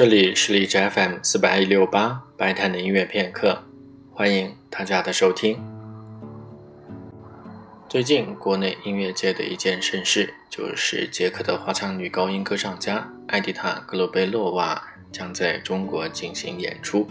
[0.00, 3.64] 这里是荔枝 FM 四百一六八白谈的音乐片刻，
[4.14, 5.62] 欢迎大家的收听。
[7.86, 14.82] 最近国内音乐界的一件盛事，就是捷克的花腔女高音歌唱家艾迪塔·格罗贝洛娃
[15.12, 17.06] 将在中国进行演出。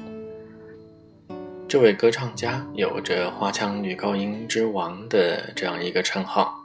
[1.67, 6.55] 这位歌唱家有着“花腔女高音之王”的这样一个称号，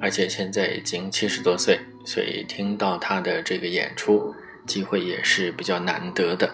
[0.00, 4.32] 而且现在已经七十多岁，所以听到她的这个演出。
[4.66, 6.50] 机会也是比较难得的。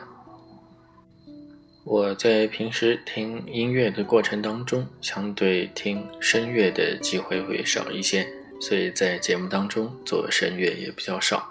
[1.85, 8.27] 我在平时听音乐的过程当中，相对听声乐的机会会少一些，
[8.61, 11.51] 所以在节目当中做声乐也比较少。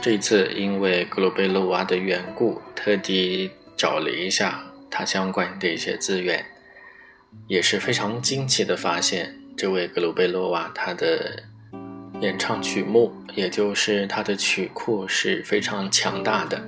[0.00, 6.44] 这次因为格鲁贝洛娃的缘故，特地找了一下他相关的一些资源，
[7.48, 11.44] 也是非常惊奇的发现，这位格鲁贝洛娃他的。
[12.22, 16.62] 演唱曲目，也就是他的曲库是非常强大的。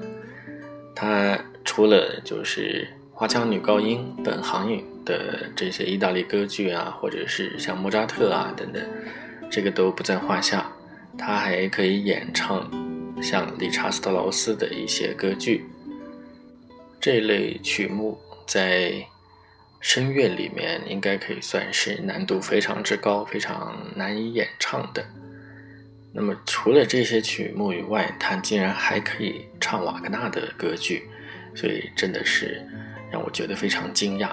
[0.97, 8.83] 他除了就是花腔女高音本行的这些意大利歌剧啊，或者是像莫扎特啊等等，
[9.49, 10.69] 这个都不在话下。
[11.17, 12.69] 他还可以演唱
[13.23, 15.65] 像理查斯特劳斯的一些歌剧。
[17.01, 18.93] 这类曲目在
[19.79, 25.07] 声乐里面应该可以算是难度非常之高、非常难以演唱的。
[26.17, 31.03] 那么除了这些曲目以外，他竟然还可以唱瓦格纳的歌剧，
[31.57, 32.65] 所以真的是
[33.11, 34.31] 让我觉得非常惊讶。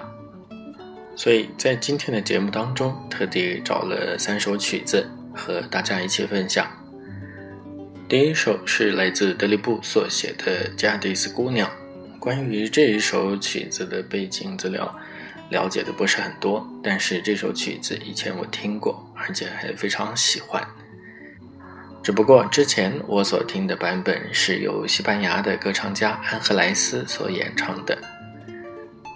[1.15, 6.69] 所以在今天的节目当中，特地找了三首曲子和大家一起分享。
[8.07, 11.67] 第一首是来自德里布所写的《加迪斯姑娘》。
[12.19, 14.95] 关于这一首曲子的背景资料
[15.49, 20.63] 了解的不是很多，但是这首曲子以前我听过，而且还非常喜欢。
[22.03, 27.97] 只不过之前我所听的版本是由西班牙的歌唱家安赫莱斯所演唱的。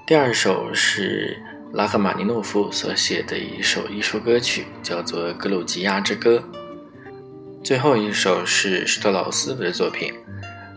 [0.06, 1.36] 第二首是
[1.74, 6.38] 拉赫玛尼诺夫所写的一首艺术歌曲，叫做《格鲁吉亚之歌》。
[7.64, 10.14] 最后一首是施特劳斯的作品，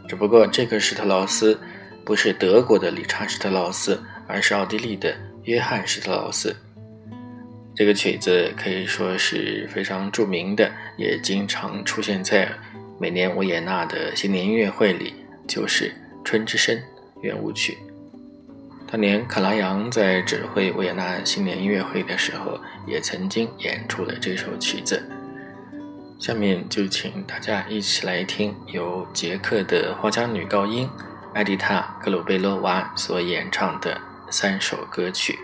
[0.08, 1.60] 只不过这个施特劳斯
[2.06, 6.56] 不是德国的理查施特劳斯，而是奥地利的约翰施特劳斯。
[7.78, 12.50] 这个曲子可以说是非常著名的，也经常出现在
[12.98, 15.14] 每年维也纳的新年音乐会里，
[15.46, 15.84] 就是
[16.24, 16.76] 《春之声》
[17.22, 17.78] 圆舞曲。
[18.90, 25.00] 当年卡拉扬在指挥维也纳新年音乐会的时候，也曾经演出了这首曲子。
[26.18, 30.90] 下面就请大家一起来听由捷克的花腔女高音
[31.32, 34.00] 艾迪塔·格鲁贝洛娃所演唱的
[34.30, 35.38] 三首歌曲。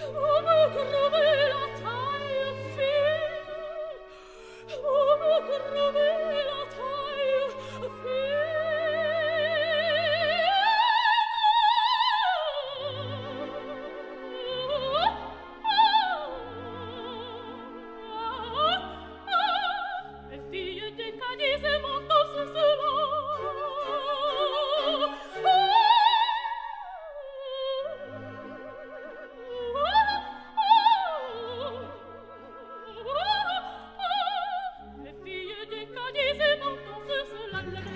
[0.00, 1.01] Oh, no,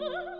[0.00, 0.34] Oh!